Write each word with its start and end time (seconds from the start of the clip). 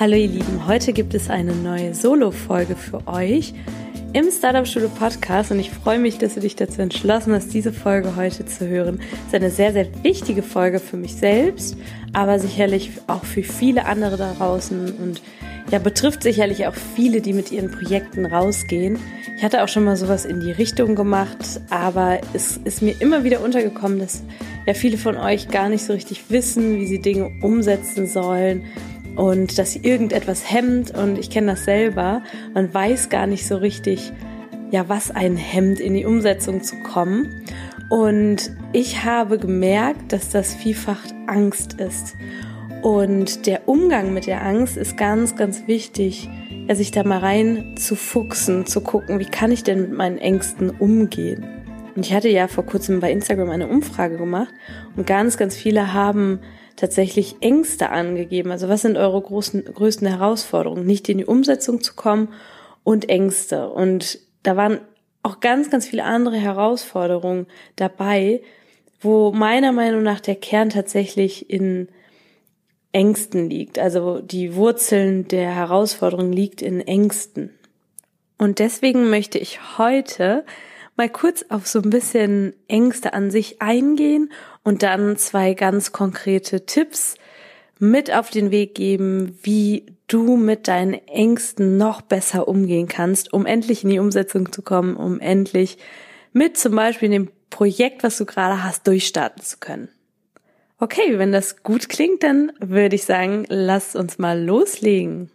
Hallo 0.00 0.16
ihr 0.16 0.28
Lieben, 0.28 0.66
heute 0.66 0.94
gibt 0.94 1.12
es 1.12 1.28
eine 1.28 1.52
neue 1.52 1.94
Solo-Folge 1.94 2.74
für 2.74 3.06
euch 3.06 3.52
im 4.14 4.30
Startup 4.30 4.66
Schule 4.66 4.88
Podcast 4.88 5.50
und 5.50 5.58
ich 5.58 5.70
freue 5.70 5.98
mich, 5.98 6.16
dass 6.16 6.36
du 6.36 6.40
dich 6.40 6.56
dazu 6.56 6.80
entschlossen 6.80 7.34
hast, 7.34 7.52
diese 7.52 7.70
Folge 7.70 8.16
heute 8.16 8.46
zu 8.46 8.66
hören. 8.66 8.98
Es 8.98 9.26
ist 9.26 9.34
eine 9.34 9.50
sehr, 9.50 9.74
sehr 9.74 9.86
wichtige 10.02 10.42
Folge 10.42 10.78
für 10.80 10.96
mich 10.96 11.16
selbst, 11.16 11.76
aber 12.14 12.38
sicherlich 12.38 12.92
auch 13.08 13.26
für 13.26 13.42
viele 13.42 13.84
andere 13.84 14.16
da 14.16 14.32
draußen 14.32 14.94
und 14.94 15.20
ja, 15.70 15.78
betrifft 15.78 16.22
sicherlich 16.22 16.66
auch 16.66 16.74
viele, 16.96 17.20
die 17.20 17.34
mit 17.34 17.52
ihren 17.52 17.70
Projekten 17.70 18.24
rausgehen. 18.24 18.98
Ich 19.36 19.42
hatte 19.42 19.62
auch 19.62 19.68
schon 19.68 19.84
mal 19.84 19.96
sowas 19.96 20.24
in 20.24 20.40
die 20.40 20.50
Richtung 20.50 20.94
gemacht, 20.94 21.60
aber 21.68 22.22
es 22.32 22.56
ist 22.56 22.80
mir 22.80 22.94
immer 23.00 23.22
wieder 23.22 23.42
untergekommen, 23.42 23.98
dass 23.98 24.22
ja 24.66 24.72
viele 24.72 24.96
von 24.96 25.18
euch 25.18 25.48
gar 25.48 25.68
nicht 25.68 25.84
so 25.84 25.92
richtig 25.92 26.30
wissen, 26.30 26.78
wie 26.78 26.86
sie 26.86 27.02
Dinge 27.02 27.30
umsetzen 27.42 28.06
sollen 28.06 28.62
und 29.16 29.58
dass 29.58 29.72
sie 29.72 29.80
irgendetwas 29.80 30.50
hemmt 30.50 30.96
und 30.96 31.18
ich 31.18 31.30
kenne 31.30 31.52
das 31.52 31.64
selber. 31.64 32.22
Man 32.54 32.72
weiß 32.72 33.08
gar 33.08 33.26
nicht 33.26 33.46
so 33.46 33.56
richtig, 33.56 34.12
ja, 34.70 34.88
was 34.88 35.10
einen 35.10 35.36
hemmt, 35.36 35.80
in 35.80 35.94
die 35.94 36.04
Umsetzung 36.04 36.62
zu 36.62 36.76
kommen. 36.76 37.42
Und 37.88 38.52
ich 38.72 39.04
habe 39.04 39.38
gemerkt, 39.38 40.12
dass 40.12 40.30
das 40.30 40.54
vielfach 40.54 41.00
Angst 41.26 41.74
ist. 41.74 42.16
Und 42.82 43.46
der 43.46 43.68
Umgang 43.68 44.14
mit 44.14 44.26
der 44.26 44.44
Angst 44.44 44.76
ist 44.76 44.96
ganz, 44.96 45.36
ganz 45.36 45.66
wichtig, 45.66 46.28
ja, 46.68 46.74
sich 46.74 46.92
da 46.92 47.02
mal 47.04 47.18
rein 47.18 47.74
zu 47.76 47.96
fuchsen, 47.96 48.64
zu 48.64 48.80
gucken, 48.80 49.18
wie 49.18 49.26
kann 49.26 49.52
ich 49.52 49.64
denn 49.64 49.82
mit 49.82 49.92
meinen 49.92 50.18
Ängsten 50.18 50.70
umgehen. 50.70 51.44
Und 51.94 52.06
ich 52.06 52.14
hatte 52.14 52.28
ja 52.28 52.46
vor 52.48 52.64
kurzem 52.64 53.00
bei 53.00 53.10
Instagram 53.10 53.50
eine 53.50 53.66
Umfrage 53.66 54.16
gemacht 54.16 54.54
und 54.96 55.06
ganz, 55.06 55.36
ganz 55.36 55.56
viele 55.56 55.92
haben 55.92 56.40
tatsächlich 56.80 57.36
Ängste 57.40 57.90
angegeben. 57.90 58.50
Also 58.50 58.68
was 58.68 58.82
sind 58.82 58.96
eure 58.96 59.20
großen, 59.20 59.64
größten 59.64 60.08
Herausforderungen? 60.08 60.86
Nicht 60.86 61.08
in 61.08 61.18
die 61.18 61.26
Umsetzung 61.26 61.82
zu 61.82 61.94
kommen 61.94 62.32
und 62.84 63.08
Ängste. 63.08 63.68
Und 63.68 64.18
da 64.42 64.56
waren 64.56 64.80
auch 65.22 65.40
ganz, 65.40 65.70
ganz 65.70 65.86
viele 65.86 66.04
andere 66.04 66.36
Herausforderungen 66.36 67.46
dabei, 67.76 68.40
wo 69.00 69.30
meiner 69.32 69.72
Meinung 69.72 70.02
nach 70.02 70.20
der 70.20 70.36
Kern 70.36 70.70
tatsächlich 70.70 71.50
in 71.50 71.88
Ängsten 72.92 73.50
liegt. 73.50 73.78
Also 73.78 74.20
die 74.20 74.54
Wurzeln 74.54 75.28
der 75.28 75.54
Herausforderung 75.54 76.32
liegt 76.32 76.62
in 76.62 76.80
Ängsten. 76.80 77.50
Und 78.38 78.58
deswegen 78.58 79.10
möchte 79.10 79.38
ich 79.38 79.78
heute 79.78 80.46
mal 80.96 81.08
kurz 81.08 81.44
auf 81.48 81.66
so 81.66 81.80
ein 81.80 81.90
bisschen 81.90 82.54
Ängste 82.68 83.12
an 83.12 83.30
sich 83.30 83.62
eingehen 83.62 84.32
und 84.62 84.82
dann 84.82 85.16
zwei 85.16 85.54
ganz 85.54 85.92
konkrete 85.92 86.66
Tipps 86.66 87.14
mit 87.78 88.12
auf 88.12 88.30
den 88.30 88.50
Weg 88.50 88.74
geben, 88.74 89.38
wie 89.42 89.86
du 90.06 90.36
mit 90.36 90.68
deinen 90.68 90.94
Ängsten 91.08 91.78
noch 91.78 92.02
besser 92.02 92.48
umgehen 92.48 92.88
kannst, 92.88 93.32
um 93.32 93.46
endlich 93.46 93.84
in 93.84 93.90
die 93.90 93.98
Umsetzung 93.98 94.52
zu 94.52 94.62
kommen, 94.62 94.96
um 94.96 95.20
endlich 95.20 95.78
mit 96.32 96.56
zum 96.56 96.76
Beispiel 96.76 97.08
dem 97.08 97.30
Projekt, 97.48 98.02
was 98.02 98.18
du 98.18 98.26
gerade 98.26 98.62
hast, 98.62 98.86
durchstarten 98.86 99.42
zu 99.42 99.58
können. 99.58 99.88
Okay, 100.78 101.18
wenn 101.18 101.32
das 101.32 101.62
gut 101.62 101.88
klingt, 101.88 102.22
dann 102.22 102.52
würde 102.58 102.96
ich 102.96 103.04
sagen, 103.04 103.44
lass 103.48 103.96
uns 103.96 104.18
mal 104.18 104.42
loslegen. 104.42 105.30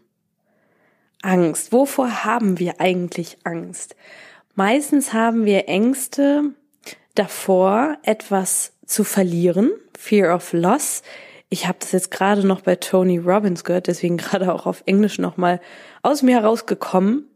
Angst. 1.21 1.71
Wovor 1.71 2.23
haben 2.23 2.59
wir 2.59 2.79
eigentlich 2.79 3.37
Angst? 3.43 3.95
Meistens 4.55 5.11
haben 5.11 5.43
wir 5.43 5.67
Ängste 5.67 6.53
davor, 7.13 7.97
etwas 8.03 8.71
zu 8.85 9.03
verlieren, 9.03 9.71
Fear 9.97 10.33
of 10.33 10.53
Loss. 10.53 11.03
Ich 11.49 11.67
habe 11.67 11.77
das 11.81 11.91
jetzt 11.91 12.09
gerade 12.09 12.47
noch 12.47 12.61
bei 12.61 12.77
Tony 12.77 13.17
Robbins 13.17 13.65
gehört, 13.65 13.87
deswegen 13.87 14.15
gerade 14.17 14.53
auch 14.53 14.65
auf 14.65 14.83
Englisch 14.85 15.19
nochmal 15.19 15.59
aus 16.03 16.21
mir 16.21 16.39
herausgekommen. 16.41 17.27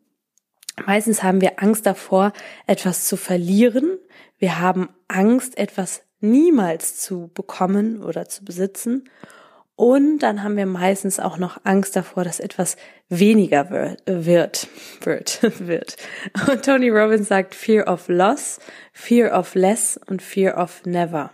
Meistens 0.86 1.22
haben 1.22 1.42
wir 1.42 1.62
Angst 1.62 1.86
davor, 1.86 2.32
etwas 2.68 3.06
zu 3.06 3.18
verlieren. 3.18 3.98
Wir 4.38 4.62
haben 4.62 4.88
Angst, 5.10 5.58
etwas 5.58 6.04
niemals 6.22 7.02
zu 7.02 7.30
bekommen 7.34 8.02
oder 8.02 8.30
zu 8.30 8.46
besitzen. 8.46 9.10
Und 9.80 10.20
dann 10.20 10.44
haben 10.44 10.58
wir 10.58 10.66
meistens 10.66 11.22
auch 11.22 11.38
noch 11.38 11.62
Angst 11.64 11.96
davor, 11.96 12.26
dass 12.26 12.42
etwas 12.42 12.76
weniger 13.08 13.70
wird, 13.70 14.04
wird, 14.06 14.68
wird, 15.06 15.40
wird. 15.68 15.96
Und 16.50 16.66
Tony 16.66 16.90
Robbins 16.90 17.30
sagt 17.30 17.56
Fear 17.56 17.88
of 17.88 18.10
Loss, 18.10 18.60
Fear 18.92 19.40
of 19.40 19.56
Less 19.56 19.98
und 20.08 20.22
Fear 20.22 20.62
of 20.62 20.86
Never. 20.86 21.32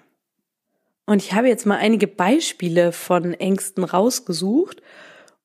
Und 1.07 1.23
ich 1.23 1.33
habe 1.33 1.47
jetzt 1.47 1.65
mal 1.65 1.77
einige 1.77 2.05
Beispiele 2.05 2.91
von 2.91 3.33
Ängsten 3.33 3.83
rausgesucht 3.83 4.83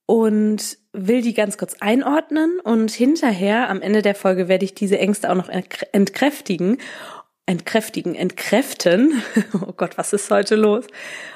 und 0.05 0.77
will 0.93 1.23
die 1.23 1.33
ganz 1.33 1.57
kurz 1.57 1.77
einordnen 1.81 2.61
und 2.63 2.91
hinterher 2.91 3.71
am 3.71 3.81
Ende 3.81 4.03
der 4.03 4.15
Folge 4.15 4.47
werde 4.47 4.67
ich 4.67 4.75
diese 4.75 4.99
Ängste 4.99 5.31
auch 5.31 5.37
noch 5.37 5.49
entkräftigen 5.49 6.77
entkräftigen, 7.47 8.15
entkräften. 8.15 9.23
Oh 9.55 9.73
Gott, 9.73 9.99
was 9.99 10.13
ist 10.13 10.31
heute 10.31 10.57
los? 10.57 10.87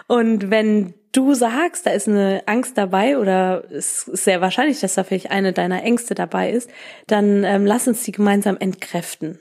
Und 0.06 0.50
wenn 0.50 0.94
du 1.12 1.34
sagst, 1.34 1.86
da 1.86 1.90
ist 1.90 2.08
eine 2.08 2.42
Angst 2.46 2.76
dabei 2.76 3.18
oder 3.18 3.64
es 3.70 4.08
ist 4.08 4.24
sehr 4.24 4.40
wahrscheinlich, 4.40 4.80
dass 4.80 4.94
da 4.94 5.04
vielleicht 5.04 5.30
eine 5.30 5.52
deiner 5.52 5.82
Ängste 5.82 6.14
dabei 6.14 6.50
ist, 6.50 6.70
dann 7.06 7.44
ähm, 7.44 7.66
lass 7.66 7.88
uns 7.88 8.02
die 8.02 8.12
gemeinsam 8.12 8.56
entkräften. 8.58 9.38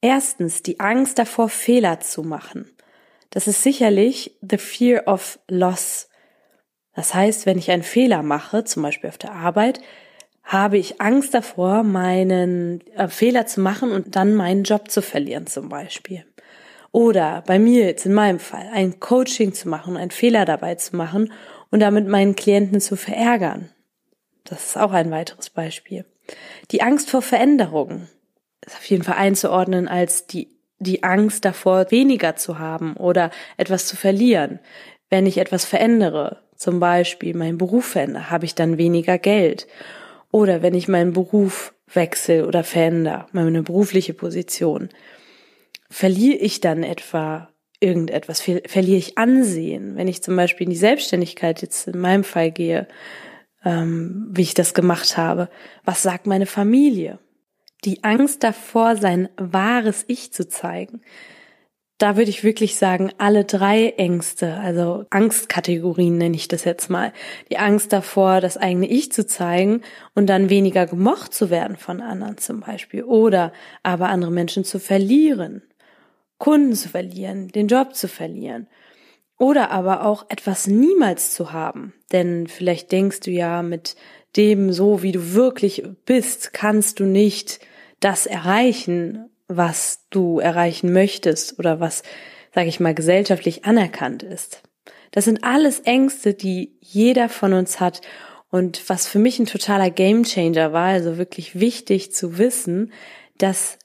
Erstens, 0.00 0.62
die 0.62 0.80
Angst 0.80 1.18
davor, 1.18 1.48
Fehler 1.48 2.00
zu 2.00 2.22
machen. 2.22 2.70
Das 3.30 3.46
ist 3.46 3.62
sicherlich 3.62 4.36
the 4.42 4.58
fear 4.58 5.06
of 5.06 5.38
loss. 5.48 6.08
Das 6.94 7.14
heißt, 7.14 7.46
wenn 7.46 7.58
ich 7.58 7.70
einen 7.70 7.82
Fehler 7.82 8.22
mache, 8.22 8.64
zum 8.64 8.82
Beispiel 8.82 9.08
auf 9.08 9.18
der 9.18 9.32
Arbeit, 9.32 9.80
habe 10.42 10.78
ich 10.78 11.00
Angst 11.00 11.34
davor, 11.34 11.82
meinen 11.82 12.80
äh, 12.96 13.08
Fehler 13.08 13.46
zu 13.46 13.60
machen 13.60 13.92
und 13.92 14.16
dann 14.16 14.34
meinen 14.34 14.64
Job 14.64 14.90
zu 14.90 15.02
verlieren 15.02 15.46
zum 15.46 15.68
Beispiel. 15.68 16.24
Oder 16.90 17.42
bei 17.46 17.58
mir 17.58 17.86
jetzt 17.86 18.04
in 18.04 18.12
meinem 18.12 18.38
Fall 18.38 18.68
ein 18.72 19.00
Coaching 19.00 19.54
zu 19.54 19.68
machen, 19.68 19.96
einen 19.96 20.10
Fehler 20.10 20.44
dabei 20.44 20.74
zu 20.74 20.94
machen 20.94 21.32
und 21.70 21.80
damit 21.80 22.06
meinen 22.06 22.36
Klienten 22.36 22.80
zu 22.80 22.96
verärgern. 22.96 23.70
Das 24.44 24.66
ist 24.66 24.76
auch 24.76 24.92
ein 24.92 25.10
weiteres 25.10 25.48
Beispiel. 25.48 26.04
Die 26.70 26.82
Angst 26.82 27.10
vor 27.10 27.22
Veränderungen 27.22 28.08
ist 28.66 28.76
auf 28.76 28.84
jeden 28.84 29.04
Fall 29.04 29.16
einzuordnen 29.16 29.88
als 29.88 30.26
die, 30.26 30.48
die 30.78 31.02
Angst 31.02 31.44
davor, 31.44 31.90
weniger 31.90 32.36
zu 32.36 32.58
haben 32.58 32.96
oder 32.96 33.30
etwas 33.56 33.86
zu 33.86 33.96
verlieren. 33.96 34.60
Wenn 35.08 35.26
ich 35.26 35.38
etwas 35.38 35.64
verändere, 35.64 36.42
zum 36.56 36.78
Beispiel 36.78 37.34
meinen 37.34 37.58
Beruf 37.58 37.86
verändere, 37.86 38.30
habe 38.30 38.44
ich 38.44 38.54
dann 38.54 38.78
weniger 38.78 39.18
Geld 39.18 39.66
oder 40.32 40.62
wenn 40.62 40.74
ich 40.74 40.88
meinen 40.88 41.12
Beruf 41.12 41.74
wechsle 41.86 42.48
oder 42.48 42.64
verändere, 42.64 43.26
meine 43.32 43.62
berufliche 43.62 44.14
Position, 44.14 44.88
verliere 45.88 46.38
ich 46.38 46.60
dann 46.60 46.82
etwa 46.82 47.50
irgendetwas, 47.78 48.40
verliere 48.40 48.98
ich 48.98 49.18
Ansehen, 49.18 49.94
wenn 49.96 50.08
ich 50.08 50.22
zum 50.22 50.34
Beispiel 50.34 50.64
in 50.66 50.72
die 50.72 50.76
Selbstständigkeit 50.76 51.62
jetzt 51.62 51.86
in 51.86 52.00
meinem 52.00 52.24
Fall 52.24 52.50
gehe, 52.50 52.88
ähm, 53.64 54.28
wie 54.32 54.42
ich 54.42 54.54
das 54.54 54.74
gemacht 54.74 55.16
habe, 55.16 55.48
was 55.84 56.02
sagt 56.02 56.26
meine 56.26 56.46
Familie? 56.46 57.18
Die 57.84 58.02
Angst 58.02 58.42
davor, 58.42 58.96
sein 58.96 59.28
wahres 59.36 60.04
Ich 60.08 60.32
zu 60.32 60.48
zeigen 60.48 61.02
da 62.02 62.16
würde 62.16 62.30
ich 62.30 62.42
wirklich 62.42 62.74
sagen, 62.74 63.12
alle 63.18 63.44
drei 63.44 63.90
Ängste, 63.90 64.54
also 64.54 65.04
Angstkategorien 65.10 66.18
nenne 66.18 66.34
ich 66.34 66.48
das 66.48 66.64
jetzt 66.64 66.90
mal. 66.90 67.12
Die 67.48 67.58
Angst 67.58 67.92
davor, 67.92 68.40
das 68.40 68.56
eigene 68.56 68.88
Ich 68.88 69.12
zu 69.12 69.24
zeigen 69.24 69.82
und 70.12 70.26
dann 70.26 70.50
weniger 70.50 70.86
gemocht 70.86 71.32
zu 71.32 71.48
werden 71.48 71.76
von 71.76 72.00
anderen 72.00 72.38
zum 72.38 72.58
Beispiel. 72.58 73.04
Oder 73.04 73.52
aber 73.84 74.08
andere 74.08 74.32
Menschen 74.32 74.64
zu 74.64 74.80
verlieren, 74.80 75.62
Kunden 76.38 76.74
zu 76.74 76.88
verlieren, 76.88 77.46
den 77.46 77.68
Job 77.68 77.94
zu 77.94 78.08
verlieren. 78.08 78.66
Oder 79.38 79.70
aber 79.70 80.04
auch 80.04 80.26
etwas 80.28 80.66
niemals 80.66 81.32
zu 81.32 81.52
haben. 81.52 81.94
Denn 82.10 82.48
vielleicht 82.48 82.90
denkst 82.90 83.20
du 83.20 83.30
ja, 83.30 83.62
mit 83.62 83.94
dem 84.36 84.72
so 84.72 85.04
wie 85.04 85.12
du 85.12 85.34
wirklich 85.34 85.84
bist, 86.04 86.52
kannst 86.52 86.98
du 86.98 87.04
nicht 87.04 87.60
das 88.00 88.26
erreichen, 88.26 89.28
was 89.56 90.06
du 90.10 90.38
erreichen 90.38 90.92
möchtest 90.92 91.58
oder 91.58 91.80
was, 91.80 92.02
sage 92.54 92.68
ich 92.68 92.80
mal, 92.80 92.94
gesellschaftlich 92.94 93.64
anerkannt 93.64 94.22
ist. 94.22 94.62
Das 95.10 95.24
sind 95.26 95.44
alles 95.44 95.80
Ängste, 95.80 96.34
die 96.34 96.76
jeder 96.80 97.28
von 97.28 97.52
uns 97.52 97.80
hat 97.80 98.00
Und 98.52 98.90
was 98.90 99.08
für 99.08 99.18
mich 99.18 99.38
ein 99.38 99.46
totaler 99.46 99.90
Gamechanger 99.90 100.74
war, 100.74 100.88
also 100.88 101.16
wirklich 101.16 101.58
wichtig 101.58 102.12
zu 102.12 102.36
wissen, 102.36 102.92
dass 103.38 103.78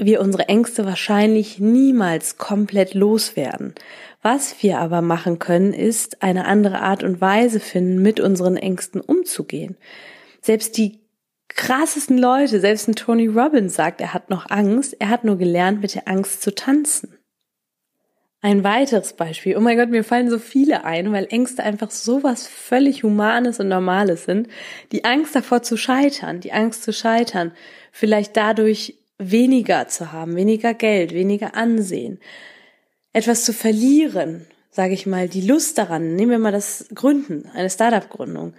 wir 0.00 0.20
unsere 0.20 0.48
Ängste 0.48 0.84
wahrscheinlich 0.84 1.60
niemals 1.60 2.36
komplett 2.36 2.94
loswerden. 2.94 3.74
Was 4.20 4.62
wir 4.62 4.80
aber 4.80 5.00
machen 5.00 5.38
können, 5.38 5.72
ist 5.72 6.22
eine 6.22 6.46
andere 6.46 6.80
Art 6.80 7.04
und 7.04 7.20
Weise 7.20 7.60
finden, 7.60 8.02
mit 8.02 8.18
unseren 8.18 8.56
Ängsten 8.56 9.00
umzugehen. 9.00 9.76
Selbst 10.42 10.76
die 10.76 10.99
krassesten 11.54 12.18
Leute, 12.18 12.60
selbst 12.60 12.88
ein 12.88 12.94
Tony 12.94 13.26
Robbins 13.26 13.74
sagt, 13.74 14.00
er 14.00 14.14
hat 14.14 14.30
noch 14.30 14.50
Angst, 14.50 14.96
er 14.98 15.08
hat 15.08 15.24
nur 15.24 15.36
gelernt, 15.36 15.80
mit 15.80 15.94
der 15.94 16.08
Angst 16.08 16.42
zu 16.42 16.54
tanzen. 16.54 17.16
Ein 18.42 18.64
weiteres 18.64 19.12
Beispiel. 19.12 19.56
Oh 19.56 19.60
mein 19.60 19.76
Gott, 19.76 19.90
mir 19.90 20.02
fallen 20.02 20.30
so 20.30 20.38
viele 20.38 20.84
ein, 20.84 21.12
weil 21.12 21.26
Ängste 21.28 21.62
einfach 21.62 21.90
sowas 21.90 22.46
völlig 22.46 23.02
Humanes 23.02 23.60
und 23.60 23.68
Normales 23.68 24.24
sind. 24.24 24.48
Die 24.92 25.04
Angst 25.04 25.36
davor 25.36 25.62
zu 25.62 25.76
scheitern, 25.76 26.40
die 26.40 26.52
Angst 26.52 26.82
zu 26.82 26.92
scheitern, 26.94 27.52
vielleicht 27.92 28.38
dadurch 28.38 28.96
weniger 29.18 29.88
zu 29.88 30.12
haben, 30.12 30.36
weniger 30.36 30.72
Geld, 30.72 31.12
weniger 31.12 31.54
Ansehen, 31.54 32.18
etwas 33.12 33.44
zu 33.44 33.52
verlieren, 33.52 34.46
sage 34.70 34.94
ich 34.94 35.06
mal, 35.06 35.28
die 35.28 35.42
Lust 35.42 35.76
daran, 35.76 36.16
nehmen 36.16 36.30
wir 36.30 36.38
mal 36.38 36.52
das 36.52 36.86
Gründen, 36.94 37.50
eine 37.54 37.68
Startup-Gründung, 37.68 38.54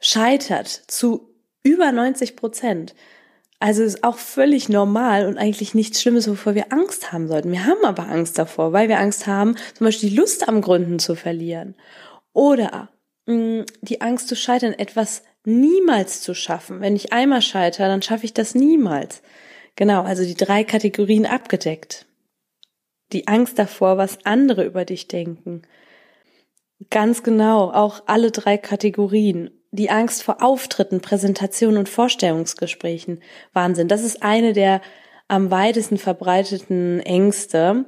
scheitert 0.00 0.68
zu 0.68 1.27
über 1.62 1.92
90 1.92 2.36
Prozent. 2.36 2.94
Also 3.60 3.82
ist 3.82 4.04
auch 4.04 4.18
völlig 4.18 4.68
normal 4.68 5.26
und 5.26 5.36
eigentlich 5.36 5.74
nichts 5.74 6.00
Schlimmes, 6.00 6.28
wovor 6.28 6.54
wir 6.54 6.72
Angst 6.72 7.12
haben 7.12 7.26
sollten. 7.26 7.50
Wir 7.50 7.66
haben 7.66 7.84
aber 7.84 8.08
Angst 8.08 8.38
davor, 8.38 8.72
weil 8.72 8.88
wir 8.88 9.00
Angst 9.00 9.26
haben, 9.26 9.56
zum 9.74 9.86
Beispiel 9.86 10.10
die 10.10 10.16
Lust 10.16 10.48
am 10.48 10.60
Gründen 10.60 11.00
zu 11.00 11.16
verlieren. 11.16 11.74
Oder 12.32 12.88
mh, 13.26 13.64
die 13.80 14.00
Angst 14.00 14.28
zu 14.28 14.36
scheitern, 14.36 14.74
etwas 14.74 15.24
niemals 15.44 16.20
zu 16.20 16.34
schaffen. 16.34 16.80
Wenn 16.80 16.94
ich 16.94 17.12
einmal 17.12 17.42
scheitere, 17.42 17.88
dann 17.88 18.02
schaffe 18.02 18.26
ich 18.26 18.34
das 18.34 18.54
niemals. 18.54 19.22
Genau, 19.74 20.02
also 20.02 20.24
die 20.24 20.34
drei 20.34 20.62
Kategorien 20.62 21.26
abgedeckt. 21.26 22.06
Die 23.12 23.26
Angst 23.26 23.58
davor, 23.58 23.96
was 23.96 24.24
andere 24.24 24.64
über 24.64 24.84
dich 24.84 25.08
denken. 25.08 25.62
Ganz 26.90 27.24
genau, 27.24 27.72
auch 27.72 28.02
alle 28.06 28.30
drei 28.30 28.56
Kategorien 28.56 29.50
die 29.70 29.90
Angst 29.90 30.22
vor 30.22 30.42
Auftritten, 30.42 31.00
Präsentationen 31.00 31.78
und 31.78 31.88
Vorstellungsgesprächen. 31.88 33.20
Wahnsinn. 33.52 33.88
Das 33.88 34.02
ist 34.02 34.22
eine 34.22 34.52
der 34.52 34.80
am 35.28 35.50
weitesten 35.50 35.98
verbreiteten 35.98 37.00
Ängste, 37.00 37.84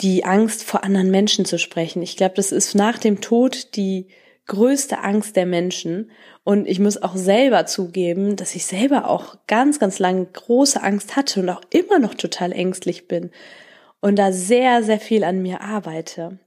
die 0.00 0.24
Angst 0.24 0.64
vor 0.64 0.82
anderen 0.82 1.10
Menschen 1.10 1.44
zu 1.44 1.58
sprechen. 1.58 2.00
Ich 2.02 2.16
glaube, 2.16 2.34
das 2.36 2.52
ist 2.52 2.74
nach 2.74 2.98
dem 2.98 3.20
Tod 3.20 3.76
die 3.76 4.08
größte 4.46 5.00
Angst 5.00 5.36
der 5.36 5.46
Menschen. 5.46 6.10
Und 6.42 6.66
ich 6.66 6.80
muss 6.80 7.00
auch 7.00 7.16
selber 7.16 7.66
zugeben, 7.66 8.36
dass 8.36 8.54
ich 8.54 8.64
selber 8.64 9.08
auch 9.08 9.36
ganz, 9.46 9.78
ganz 9.78 9.98
lange 9.98 10.24
große 10.24 10.82
Angst 10.82 11.16
hatte 11.16 11.40
und 11.40 11.50
auch 11.50 11.60
immer 11.70 11.98
noch 11.98 12.14
total 12.14 12.52
ängstlich 12.52 13.06
bin 13.06 13.30
und 14.00 14.18
da 14.18 14.32
sehr, 14.32 14.82
sehr 14.82 14.98
viel 14.98 15.22
an 15.22 15.42
mir 15.42 15.60
arbeite. 15.60 16.38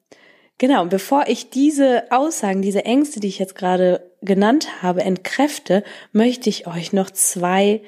Genau, 0.57 0.81
und 0.81 0.89
bevor 0.89 1.25
ich 1.27 1.49
diese 1.49 2.11
Aussagen, 2.11 2.61
diese 2.61 2.85
Ängste, 2.85 3.19
die 3.19 3.27
ich 3.27 3.39
jetzt 3.39 3.55
gerade 3.55 4.11
genannt 4.23 4.81
habe, 4.81 5.01
entkräfte, 5.01 5.83
möchte 6.11 6.49
ich 6.49 6.67
euch 6.67 6.93
noch 6.93 7.11
zwei 7.11 7.81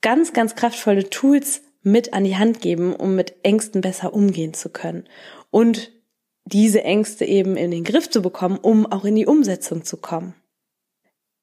ganz, 0.00 0.32
ganz 0.32 0.54
kraftvolle 0.54 1.08
Tools 1.10 1.62
mit 1.82 2.12
an 2.12 2.24
die 2.24 2.36
Hand 2.36 2.60
geben, 2.60 2.94
um 2.94 3.14
mit 3.14 3.34
Ängsten 3.42 3.80
besser 3.80 4.14
umgehen 4.14 4.54
zu 4.54 4.70
können 4.70 5.08
und 5.50 5.92
diese 6.44 6.82
Ängste 6.82 7.24
eben 7.24 7.56
in 7.56 7.70
den 7.70 7.84
Griff 7.84 8.10
zu 8.10 8.20
bekommen, 8.20 8.58
um 8.60 8.90
auch 8.90 9.04
in 9.04 9.14
die 9.14 9.26
Umsetzung 9.26 9.84
zu 9.84 9.96
kommen. 9.96 10.34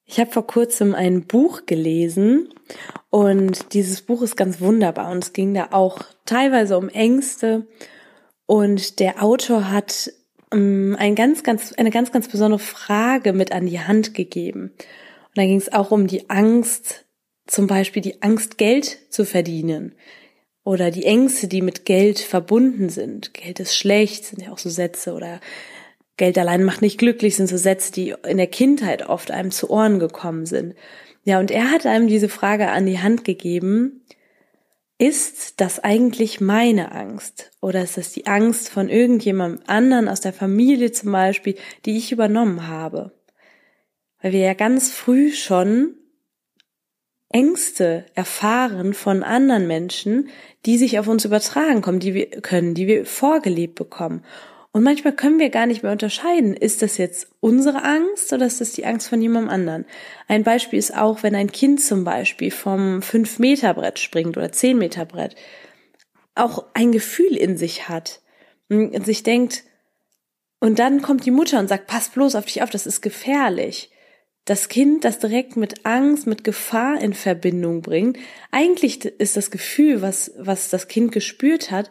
Ich 0.05 0.19
habe 0.19 0.31
vor 0.31 0.47
kurzem 0.47 0.95
ein 0.95 1.25
Buch 1.27 1.65
gelesen 1.67 2.49
und 3.09 3.73
dieses 3.73 4.01
Buch 4.01 4.23
ist 4.23 4.35
ganz 4.35 4.59
wunderbar 4.59 5.11
und 5.11 5.23
es 5.23 5.33
ging 5.33 5.53
da 5.53 5.67
auch 5.71 5.99
teilweise 6.25 6.77
um 6.77 6.89
Ängste 6.89 7.67
und 8.45 8.99
der 8.99 9.23
Autor 9.23 9.69
hat 9.69 10.11
ein 10.51 11.15
ganz, 11.15 11.43
ganz, 11.43 11.73
eine 11.73 11.91
ganz, 11.91 12.11
ganz 12.11 12.27
besondere 12.27 12.59
Frage 12.59 13.33
mit 13.33 13.51
an 13.51 13.65
die 13.65 13.79
Hand 13.79 14.13
gegeben. 14.13 14.71
Und 14.71 15.37
da 15.37 15.43
ging 15.43 15.57
es 15.57 15.71
auch 15.71 15.91
um 15.91 16.07
die 16.07 16.29
Angst, 16.29 17.05
zum 17.45 17.67
Beispiel 17.67 18.01
die 18.01 18.21
Angst, 18.21 18.57
Geld 18.57 18.97
zu 19.09 19.25
verdienen. 19.25 19.95
Oder 20.63 20.91
die 20.91 21.05
Ängste, 21.05 21.47
die 21.47 21.61
mit 21.61 21.85
Geld 21.85 22.19
verbunden 22.19 22.89
sind. 22.89 23.33
Geld 23.33 23.59
ist 23.59 23.75
schlecht, 23.75 24.25
sind 24.25 24.41
ja 24.41 24.51
auch 24.51 24.57
so 24.57 24.69
Sätze. 24.69 25.13
Oder 25.13 25.39
Geld 26.17 26.37
allein 26.37 26.63
macht 26.63 26.81
nicht 26.81 26.97
glücklich, 26.97 27.35
sind 27.35 27.47
so 27.47 27.57
Sätze, 27.57 27.91
die 27.91 28.13
in 28.27 28.37
der 28.37 28.47
Kindheit 28.47 29.07
oft 29.07 29.31
einem 29.31 29.51
zu 29.51 29.69
Ohren 29.69 29.99
gekommen 29.99 30.45
sind. 30.45 30.75
Ja, 31.23 31.39
und 31.39 31.51
er 31.51 31.71
hat 31.71 31.85
einem 31.85 32.07
diese 32.07 32.29
Frage 32.29 32.69
an 32.69 32.85
die 32.85 32.99
Hand 32.99 33.23
gegeben, 33.23 34.01
ist 34.99 35.61
das 35.61 35.79
eigentlich 35.79 36.41
meine 36.41 36.91
Angst? 36.91 37.51
Oder 37.61 37.81
ist 37.81 37.97
das 37.97 38.11
die 38.11 38.27
Angst 38.27 38.69
von 38.69 38.89
irgendjemandem 38.89 39.63
anderen 39.65 40.09
aus 40.09 40.19
der 40.19 40.33
Familie 40.33 40.91
zum 40.91 41.13
Beispiel, 41.13 41.55
die 41.85 41.97
ich 41.97 42.11
übernommen 42.11 42.67
habe? 42.67 43.13
Weil 44.21 44.33
wir 44.33 44.41
ja 44.41 44.53
ganz 44.53 44.91
früh 44.91 45.31
schon 45.31 45.95
Ängste 47.29 48.07
erfahren 48.13 48.93
von 48.93 49.23
anderen 49.23 49.67
Menschen, 49.67 50.29
die 50.65 50.77
sich 50.77 50.99
auf 50.99 51.07
uns 51.07 51.23
übertragen 51.23 51.81
kommen, 51.81 52.01
die 52.01 52.13
wir 52.13 52.29
können, 52.41 52.73
die 52.73 52.87
wir 52.87 53.05
vorgelebt 53.05 53.75
bekommen. 53.75 54.25
Und 54.71 54.83
manchmal 54.83 55.13
können 55.13 55.39
wir 55.39 55.49
gar 55.49 55.65
nicht 55.65 55.81
mehr 55.81 55.91
unterscheiden, 55.91 56.53
ist 56.53 56.83
das 56.83 56.97
jetzt 56.97 57.27
unsere 57.39 57.83
Angst 57.83 58.31
oder 58.33 58.45
ist 58.45 58.61
das 58.61 58.73
die 58.73 58.85
Angst 58.85 59.09
von 59.09 59.21
jemandem 59.21 59.49
anderen? 59.49 59.85
Ein 60.27 60.43
Beispiel 60.43 60.77
ist 60.77 60.95
auch, 60.95 61.23
wenn 61.23 61.33
ein 61.33 61.51
Kind 61.51 61.81
zum 61.81 62.03
Beispiel 62.03 62.51
vom 62.51 62.99
5-Meter-Brett 62.99 63.97
springt 63.97 64.37
oder 64.37 64.47
10-Meter-Brett, 64.47 65.35
auch 66.35 66.65
ein 66.75 66.91
Gefühl 66.91 67.35
in 67.35 67.57
sich 67.57 67.89
hat 67.89 68.21
und 68.69 69.05
sich 69.05 69.23
denkt, 69.23 69.63
und 70.59 70.77
dann 70.77 71.01
kommt 71.01 71.25
die 71.25 71.31
Mutter 71.31 71.57
und 71.57 71.69
sagt, 71.69 71.87
pass 71.87 72.09
bloß 72.09 72.35
auf 72.35 72.45
dich 72.45 72.61
auf, 72.61 72.69
das 72.69 72.85
ist 72.85 73.01
gefährlich. 73.01 73.91
Das 74.45 74.67
Kind, 74.67 75.05
das 75.05 75.19
direkt 75.19 75.55
mit 75.55 75.85
Angst, 75.85 76.27
mit 76.27 76.43
Gefahr 76.43 76.99
in 77.01 77.13
Verbindung 77.13 77.81
bringt. 77.81 78.17
Eigentlich 78.51 79.05
ist 79.05 79.37
das 79.37 79.51
Gefühl, 79.51 80.01
was, 80.01 80.33
was 80.37 80.69
das 80.69 80.87
Kind 80.87 81.11
gespürt 81.11 81.71
hat, 81.71 81.89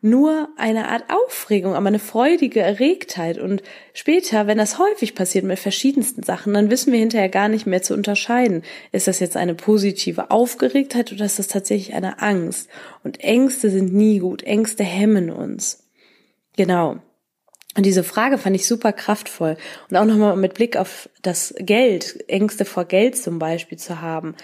nur 0.00 0.48
eine 0.56 0.88
Art 0.88 1.04
Aufregung, 1.08 1.74
aber 1.74 1.88
eine 1.88 1.98
freudige 1.98 2.60
Erregtheit. 2.60 3.38
Und 3.38 3.62
später, 3.94 4.46
wenn 4.46 4.58
das 4.58 4.78
häufig 4.78 5.14
passiert 5.14 5.44
mit 5.44 5.58
verschiedensten 5.58 6.22
Sachen, 6.22 6.54
dann 6.54 6.70
wissen 6.70 6.92
wir 6.92 7.00
hinterher 7.00 7.28
gar 7.28 7.48
nicht 7.48 7.66
mehr 7.66 7.82
zu 7.82 7.94
unterscheiden. 7.94 8.62
Ist 8.92 9.08
das 9.08 9.18
jetzt 9.18 9.36
eine 9.36 9.54
positive 9.54 10.30
Aufgeregtheit 10.30 11.12
oder 11.12 11.24
ist 11.24 11.38
das 11.38 11.48
tatsächlich 11.48 11.94
eine 11.94 12.22
Angst? 12.22 12.68
Und 13.02 13.20
Ängste 13.20 13.70
sind 13.70 13.92
nie 13.92 14.20
gut. 14.20 14.44
Ängste 14.44 14.84
hemmen 14.84 15.30
uns. 15.30 15.84
Genau. 16.56 16.98
Und 17.76 17.86
diese 17.86 18.04
Frage 18.04 18.38
fand 18.38 18.56
ich 18.56 18.66
super 18.66 18.92
kraftvoll. 18.92 19.56
Und 19.90 19.96
auch 19.96 20.04
nochmal 20.04 20.36
mit 20.36 20.54
Blick 20.54 20.76
auf 20.76 21.08
das 21.22 21.54
Geld, 21.58 22.24
Ängste 22.28 22.64
vor 22.64 22.84
Geld 22.84 23.16
zum 23.16 23.38
Beispiel 23.38 23.78
zu 23.78 24.00
haben 24.00 24.36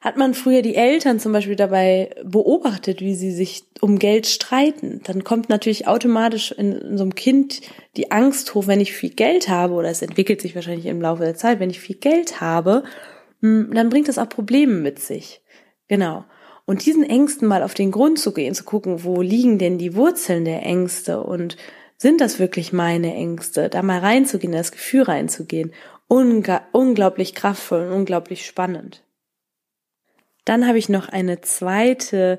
hat 0.00 0.16
man 0.16 0.34
früher 0.34 0.62
die 0.62 0.76
Eltern 0.76 1.18
zum 1.18 1.32
Beispiel 1.32 1.56
dabei 1.56 2.10
beobachtet, 2.22 3.00
wie 3.00 3.16
sie 3.16 3.32
sich 3.32 3.64
um 3.80 3.98
Geld 3.98 4.26
streiten. 4.26 5.00
Dann 5.04 5.24
kommt 5.24 5.48
natürlich 5.48 5.88
automatisch 5.88 6.52
in, 6.52 6.96
so 6.96 7.02
einem 7.02 7.16
Kind 7.16 7.62
die 7.96 8.12
Angst 8.12 8.54
hoch, 8.54 8.68
wenn 8.68 8.80
ich 8.80 8.92
viel 8.92 9.10
Geld 9.10 9.48
habe, 9.48 9.74
oder 9.74 9.88
es 9.88 10.02
entwickelt 10.02 10.40
sich 10.40 10.54
wahrscheinlich 10.54 10.86
im 10.86 11.00
Laufe 11.00 11.24
der 11.24 11.34
Zeit, 11.34 11.58
wenn 11.58 11.70
ich 11.70 11.80
viel 11.80 11.96
Geld 11.96 12.40
habe, 12.40 12.84
hm, 13.42 13.70
dann 13.74 13.88
bringt 13.88 14.06
das 14.06 14.18
auch 14.18 14.28
Probleme 14.28 14.74
mit 14.74 15.00
sich. 15.00 15.42
Genau. 15.88 16.24
Und 16.64 16.84
diesen 16.86 17.02
Ängsten 17.02 17.48
mal 17.48 17.62
auf 17.62 17.74
den 17.74 17.90
Grund 17.90 18.20
zu 18.20 18.32
gehen, 18.32 18.54
zu 18.54 18.62
gucken, 18.62 19.02
wo 19.02 19.20
liegen 19.20 19.58
denn 19.58 19.78
die 19.78 19.96
Wurzeln 19.96 20.44
der 20.44 20.62
Ängste 20.62 21.22
und 21.22 21.56
sind 21.96 22.20
das 22.20 22.38
wirklich 22.38 22.72
meine 22.72 23.14
Ängste? 23.14 23.68
Da 23.68 23.82
mal 23.82 23.98
reinzugehen, 23.98 24.52
das 24.52 24.70
Gefühl 24.70 25.02
reinzugehen. 25.02 25.72
Unglaublich 26.06 27.34
kraftvoll 27.34 27.88
und 27.88 27.92
unglaublich 27.92 28.46
spannend. 28.46 29.02
Dann 30.48 30.66
habe 30.66 30.78
ich 30.78 30.88
noch 30.88 31.10
eine 31.10 31.42
zweite, 31.42 32.38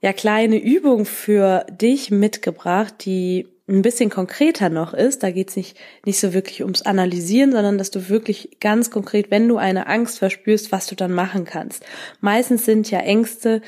ja, 0.00 0.14
kleine 0.14 0.56
Übung 0.56 1.04
für 1.04 1.66
dich 1.70 2.10
mitgebracht, 2.10 3.04
die 3.04 3.46
ein 3.68 3.82
bisschen 3.82 4.08
konkreter 4.08 4.70
noch 4.70 4.94
ist. 4.94 5.22
Da 5.22 5.30
geht 5.30 5.50
es 5.50 5.56
nicht, 5.56 5.76
nicht 6.06 6.18
so 6.18 6.32
wirklich 6.32 6.62
ums 6.62 6.80
Analysieren, 6.80 7.52
sondern 7.52 7.76
dass 7.76 7.90
du 7.90 8.08
wirklich 8.08 8.58
ganz 8.58 8.90
konkret, 8.90 9.30
wenn 9.30 9.48
du 9.48 9.58
eine 9.58 9.86
Angst 9.86 10.18
verspürst, 10.18 10.72
was 10.72 10.86
du 10.86 10.94
dann 10.94 11.12
machen 11.12 11.44
kannst. 11.44 11.84
Meistens 12.20 12.64
sind 12.64 12.90
ja 12.90 13.00
Ängste 13.00 13.60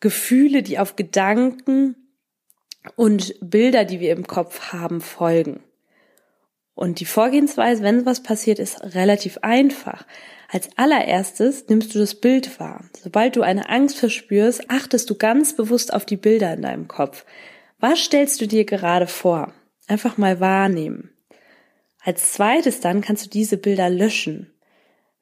Gefühle, 0.00 0.64
die 0.64 0.80
auf 0.80 0.96
Gedanken 0.96 1.94
und 2.96 3.36
Bilder, 3.40 3.84
die 3.84 4.00
wir 4.00 4.12
im 4.12 4.26
Kopf 4.26 4.72
haben, 4.72 5.00
folgen. 5.00 5.60
Und 6.76 7.00
die 7.00 7.06
Vorgehensweise, 7.06 7.82
wenn 7.82 8.04
was 8.04 8.22
passiert, 8.22 8.58
ist 8.58 8.94
relativ 8.94 9.38
einfach. 9.38 10.06
Als 10.48 10.68
allererstes 10.76 11.68
nimmst 11.68 11.94
du 11.94 11.98
das 11.98 12.14
Bild 12.14 12.60
wahr. 12.60 12.84
Sobald 13.02 13.34
du 13.34 13.42
eine 13.42 13.70
Angst 13.70 13.98
verspürst, 13.98 14.70
achtest 14.70 15.08
du 15.08 15.16
ganz 15.16 15.56
bewusst 15.56 15.92
auf 15.92 16.04
die 16.04 16.18
Bilder 16.18 16.52
in 16.52 16.62
deinem 16.62 16.86
Kopf. 16.86 17.24
Was 17.80 18.00
stellst 18.00 18.42
du 18.42 18.46
dir 18.46 18.66
gerade 18.66 19.06
vor? 19.06 19.54
Einfach 19.88 20.18
mal 20.18 20.38
wahrnehmen. 20.38 21.10
Als 22.04 22.34
zweites 22.34 22.80
dann 22.80 23.00
kannst 23.00 23.24
du 23.24 23.30
diese 23.30 23.56
Bilder 23.56 23.88
löschen. 23.88 24.52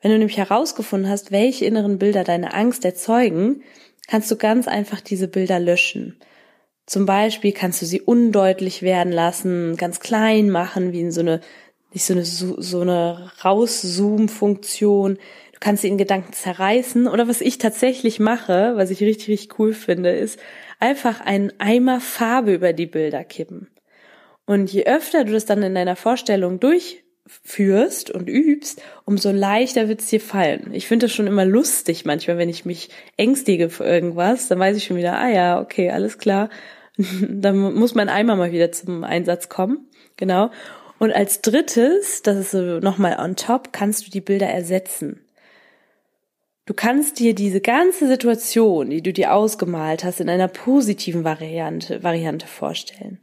Wenn 0.02 0.11
du 0.11 0.18
nämlich 0.18 0.38
herausgefunden 0.38 1.08
hast, 1.08 1.30
welche 1.30 1.66
inneren 1.66 1.99
Bilder 1.99 2.25
deine 2.25 2.52
Angst 2.52 2.84
erzeugen, 2.84 3.62
kannst 4.08 4.28
du 4.28 4.37
ganz 4.37 4.66
einfach 4.66 5.00
diese 5.00 5.28
Bilder 5.28 5.61
löschen. 5.61 6.18
Zum 6.86 7.06
Beispiel 7.06 7.52
kannst 7.52 7.80
du 7.80 7.86
sie 7.86 8.02
undeutlich 8.02 8.82
werden 8.82 9.12
lassen, 9.12 9.76
ganz 9.76 10.00
klein 10.00 10.50
machen, 10.50 10.92
wie 10.92 11.00
in 11.00 11.12
so 11.12 11.20
eine, 11.20 11.40
nicht 11.92 12.04
so 12.04 12.12
eine, 12.12 12.24
so 12.24 12.80
eine 12.80 13.32
Rauszoom-Funktion. 13.42 15.14
Du 15.14 15.60
kannst 15.60 15.82
sie 15.82 15.88
in 15.88 15.96
Gedanken 15.98 16.32
zerreißen. 16.32 17.08
Oder 17.08 17.26
was 17.26 17.40
ich 17.40 17.58
tatsächlich 17.58 18.20
mache, 18.20 18.74
was 18.76 18.90
ich 18.90 19.00
richtig, 19.00 19.28
richtig 19.28 19.58
cool 19.58 19.72
finde, 19.72 20.10
ist 20.10 20.38
einfach 20.78 21.20
einen 21.22 21.52
Eimer 21.58 22.00
Farbe 22.00 22.52
über 22.52 22.74
die 22.74 22.86
Bilder 22.86 23.24
kippen. 23.24 23.70
Und 24.46 24.70
je 24.70 24.84
öfter 24.84 25.24
du 25.24 25.32
das 25.32 25.46
dann 25.46 25.62
in 25.62 25.74
deiner 25.74 25.96
Vorstellung 25.96 26.60
durchführst 27.25 28.11
und 28.11 28.28
übst, 28.28 28.83
umso 29.04 29.31
leichter 29.31 29.88
wird 29.88 30.00
es 30.00 30.09
dir 30.09 30.21
fallen. 30.21 30.71
Ich 30.73 30.87
finde 30.87 31.07
das 31.07 31.14
schon 31.14 31.26
immer 31.26 31.45
lustig 31.45 32.04
manchmal, 32.04 32.38
wenn 32.38 32.49
ich 32.49 32.64
mich 32.64 32.90
ängstige 33.16 33.71
für 33.71 33.85
irgendwas, 33.85 34.49
dann 34.49 34.59
weiß 34.59 34.76
ich 34.76 34.85
schon 34.85 34.97
wieder, 34.97 35.19
ah 35.19 35.28
ja, 35.28 35.61
okay, 35.61 35.90
alles 35.90 36.19
klar. 36.19 36.50
dann 36.97 37.57
muss 37.57 37.95
mein 37.95 38.09
Eimer 38.09 38.37
mal 38.37 38.52
wieder 38.52 38.73
zum 38.73 39.04
Einsatz 39.04 39.49
kommen. 39.49 39.88
Genau. 40.16 40.50
Und 40.99 41.12
als 41.12 41.40
drittes, 41.40 42.23
das 42.23 42.37
ist 42.37 42.50
so 42.52 42.78
nochmal 42.78 43.19
on 43.19 43.37
top, 43.37 43.73
kannst 43.73 44.07
du 44.07 44.11
die 44.11 44.21
Bilder 44.21 44.47
ersetzen. 44.47 45.21
Du 46.66 46.73
kannst 46.73 47.19
dir 47.19 47.35
diese 47.35 47.61
ganze 47.61 48.07
Situation, 48.07 48.88
die 48.88 49.02
du 49.02 49.12
dir 49.12 49.35
ausgemalt 49.35 50.02
hast, 50.02 50.21
in 50.21 50.31
einer 50.31 50.49
positiven 50.49 51.25
Variante, 51.25 52.02
Variante 52.02 52.47
vorstellen. 52.47 53.19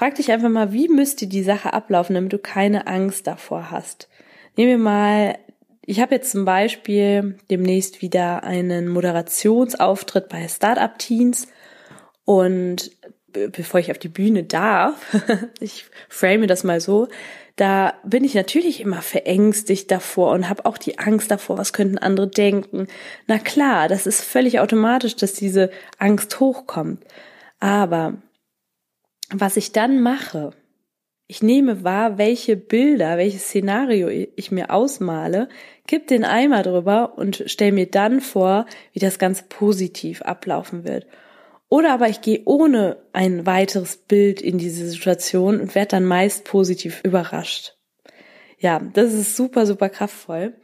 Frag 0.00 0.14
dich 0.14 0.32
einfach 0.32 0.48
mal, 0.48 0.72
wie 0.72 0.88
müsste 0.88 1.26
die 1.26 1.42
Sache 1.42 1.74
ablaufen, 1.74 2.14
damit 2.14 2.32
du 2.32 2.38
keine 2.38 2.86
Angst 2.86 3.26
davor 3.26 3.70
hast. 3.70 4.08
Nehmen 4.56 4.70
wir 4.70 4.78
mal, 4.78 5.38
ich 5.84 6.00
habe 6.00 6.14
jetzt 6.14 6.30
zum 6.30 6.46
Beispiel 6.46 7.36
demnächst 7.50 8.00
wieder 8.00 8.42
einen 8.42 8.88
Moderationsauftritt 8.88 10.30
bei 10.30 10.48
Startup 10.48 10.98
Teens 10.98 11.48
und 12.24 12.92
bevor 13.34 13.78
ich 13.78 13.90
auf 13.90 13.98
die 13.98 14.08
Bühne 14.08 14.42
darf, 14.42 14.94
ich 15.60 15.84
frame 16.08 16.46
das 16.46 16.64
mal 16.64 16.80
so, 16.80 17.08
da 17.56 17.92
bin 18.02 18.24
ich 18.24 18.32
natürlich 18.32 18.80
immer 18.80 19.02
verängstigt 19.02 19.90
davor 19.90 20.32
und 20.32 20.48
habe 20.48 20.64
auch 20.64 20.78
die 20.78 20.98
Angst 20.98 21.30
davor, 21.30 21.58
was 21.58 21.74
könnten 21.74 21.98
andere 21.98 22.28
denken. 22.28 22.86
Na 23.26 23.38
klar, 23.38 23.86
das 23.86 24.06
ist 24.06 24.22
völlig 24.22 24.60
automatisch, 24.60 25.16
dass 25.16 25.34
diese 25.34 25.70
Angst 25.98 26.40
hochkommt. 26.40 27.04
Aber 27.58 28.14
was 29.32 29.56
ich 29.56 29.72
dann 29.72 30.00
mache, 30.00 30.52
ich 31.30 31.44
nehme 31.44 31.84
wahr, 31.84 32.18
welche 32.18 32.56
Bilder, 32.56 33.16
welches 33.16 33.44
Szenario 33.44 34.08
ich 34.08 34.50
mir 34.50 34.70
ausmale, 34.70 35.48
kipp 35.86 36.08
den 36.08 36.24
Eimer 36.24 36.64
drüber 36.64 37.16
und 37.16 37.44
stell 37.46 37.70
mir 37.70 37.86
dann 37.86 38.20
vor, 38.20 38.66
wie 38.92 38.98
das 38.98 39.20
Ganze 39.20 39.44
positiv 39.48 40.22
ablaufen 40.22 40.82
wird. 40.82 41.06
Oder 41.68 41.92
aber 41.92 42.08
ich 42.08 42.20
gehe 42.20 42.42
ohne 42.46 42.96
ein 43.12 43.46
weiteres 43.46 43.96
Bild 43.96 44.40
in 44.40 44.58
diese 44.58 44.88
Situation 44.88 45.60
und 45.60 45.76
werde 45.76 45.90
dann 45.90 46.04
meist 46.04 46.44
positiv 46.44 47.00
überrascht. 47.04 47.76
Ja, 48.58 48.80
das 48.92 49.12
ist 49.12 49.36
super, 49.36 49.66
super 49.66 49.88
kraftvoll. 49.88 50.54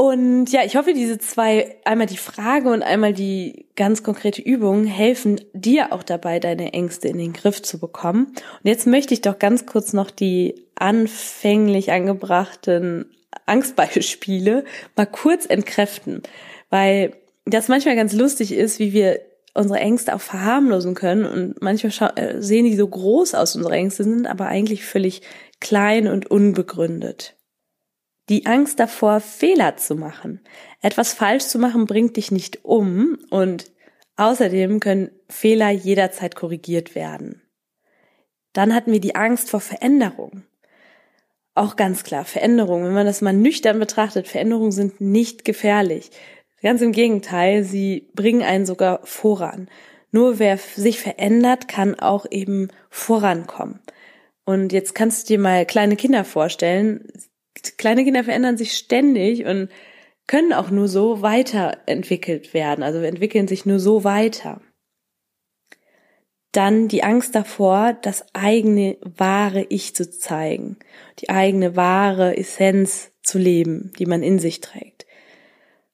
Und 0.00 0.46
ja, 0.50 0.64
ich 0.64 0.76
hoffe, 0.76 0.94
diese 0.94 1.18
zwei, 1.18 1.76
einmal 1.84 2.06
die 2.06 2.16
Frage 2.16 2.70
und 2.70 2.82
einmal 2.82 3.12
die 3.12 3.66
ganz 3.76 4.02
konkrete 4.02 4.40
Übung 4.40 4.86
helfen 4.86 5.42
dir 5.52 5.92
auch 5.92 6.02
dabei, 6.02 6.40
deine 6.40 6.72
Ängste 6.72 7.08
in 7.08 7.18
den 7.18 7.34
Griff 7.34 7.60
zu 7.60 7.78
bekommen. 7.78 8.28
Und 8.28 8.64
jetzt 8.64 8.86
möchte 8.86 9.12
ich 9.12 9.20
doch 9.20 9.38
ganz 9.38 9.66
kurz 9.66 9.92
noch 9.92 10.10
die 10.10 10.54
anfänglich 10.74 11.92
angebrachten 11.92 13.10
Angstbeispiele 13.44 14.64
mal 14.96 15.04
kurz 15.04 15.44
entkräften, 15.44 16.22
weil 16.70 17.12
das 17.44 17.68
manchmal 17.68 17.94
ganz 17.94 18.14
lustig 18.14 18.52
ist, 18.52 18.78
wie 18.78 18.94
wir 18.94 19.20
unsere 19.52 19.80
Ängste 19.80 20.14
auch 20.14 20.22
verharmlosen 20.22 20.94
können 20.94 21.26
und 21.26 21.60
manchmal 21.60 22.12
äh, 22.16 22.40
sehen 22.40 22.64
die 22.64 22.74
so 22.74 22.88
groß 22.88 23.34
aus, 23.34 23.54
unsere 23.54 23.74
Ängste 23.74 24.04
sind 24.04 24.26
aber 24.26 24.46
eigentlich 24.46 24.82
völlig 24.82 25.20
klein 25.60 26.08
und 26.08 26.30
unbegründet. 26.30 27.34
Die 28.30 28.46
Angst 28.46 28.78
davor, 28.78 29.18
Fehler 29.18 29.76
zu 29.76 29.96
machen. 29.96 30.40
Etwas 30.80 31.12
falsch 31.12 31.46
zu 31.46 31.58
machen 31.58 31.86
bringt 31.86 32.16
dich 32.16 32.30
nicht 32.30 32.64
um 32.64 33.18
und 33.28 33.72
außerdem 34.14 34.78
können 34.78 35.10
Fehler 35.28 35.70
jederzeit 35.70 36.36
korrigiert 36.36 36.94
werden. 36.94 37.42
Dann 38.52 38.72
hatten 38.72 38.92
wir 38.92 39.00
die 39.00 39.16
Angst 39.16 39.50
vor 39.50 39.60
Veränderung. 39.60 40.44
Auch 41.56 41.74
ganz 41.74 42.04
klar, 42.04 42.24
Veränderungen, 42.24 42.86
wenn 42.86 42.94
man 42.94 43.06
das 43.06 43.20
mal 43.20 43.32
nüchtern 43.32 43.80
betrachtet, 43.80 44.28
Veränderungen 44.28 44.70
sind 44.70 45.00
nicht 45.00 45.44
gefährlich. 45.44 46.12
Ganz 46.62 46.82
im 46.82 46.92
Gegenteil, 46.92 47.64
sie 47.64 48.10
bringen 48.14 48.42
einen 48.42 48.64
sogar 48.64 49.00
voran. 49.04 49.68
Nur 50.12 50.38
wer 50.38 50.56
sich 50.56 51.00
verändert, 51.00 51.66
kann 51.66 51.98
auch 51.98 52.26
eben 52.30 52.68
vorankommen. 52.90 53.80
Und 54.44 54.72
jetzt 54.72 54.94
kannst 54.94 55.28
du 55.28 55.34
dir 55.34 55.40
mal 55.40 55.66
kleine 55.66 55.96
Kinder 55.96 56.24
vorstellen 56.24 57.08
kleine 57.78 58.04
Kinder 58.04 58.24
verändern 58.24 58.56
sich 58.56 58.76
ständig 58.76 59.44
und 59.44 59.68
können 60.26 60.52
auch 60.52 60.70
nur 60.70 60.88
so 60.88 61.22
weiterentwickelt 61.22 62.54
werden, 62.54 62.84
also 62.84 63.00
entwickeln 63.00 63.48
sich 63.48 63.66
nur 63.66 63.80
so 63.80 64.04
weiter. 64.04 64.60
Dann 66.52 66.88
die 66.88 67.02
Angst 67.04 67.34
davor, 67.34 67.96
das 68.00 68.24
eigene 68.32 68.96
wahre 69.02 69.66
Ich 69.68 69.94
zu 69.94 70.10
zeigen, 70.10 70.76
die 71.20 71.30
eigene 71.30 71.76
wahre 71.76 72.36
Essenz 72.36 73.12
zu 73.22 73.38
leben, 73.38 73.92
die 73.98 74.06
man 74.06 74.22
in 74.22 74.38
sich 74.38 74.60
trägt. 74.60 75.06